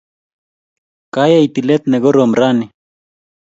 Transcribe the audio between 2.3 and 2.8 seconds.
rani